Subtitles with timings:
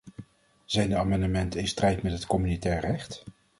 [0.65, 3.23] Zijn de amendementen in strijd met het communautair recht?